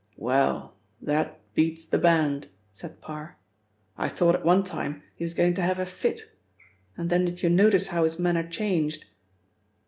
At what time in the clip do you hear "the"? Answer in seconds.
1.85-1.99